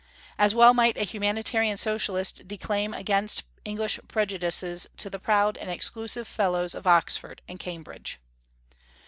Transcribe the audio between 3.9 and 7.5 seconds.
prejudices to the proud and exclusive fellows of Oxford